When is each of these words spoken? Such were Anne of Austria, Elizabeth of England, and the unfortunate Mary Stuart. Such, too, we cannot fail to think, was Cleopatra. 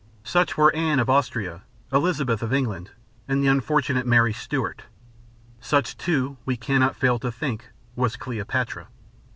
Such 0.23 0.57
were 0.57 0.75
Anne 0.75 0.99
of 0.99 1.11
Austria, 1.11 1.61
Elizabeth 1.93 2.41
of 2.41 2.51
England, 2.51 2.89
and 3.27 3.43
the 3.43 3.47
unfortunate 3.49 4.07
Mary 4.07 4.33
Stuart. 4.33 4.85
Such, 5.59 5.95
too, 5.95 6.37
we 6.43 6.57
cannot 6.57 6.95
fail 6.95 7.19
to 7.19 7.31
think, 7.31 7.69
was 7.95 8.15
Cleopatra. 8.15 8.87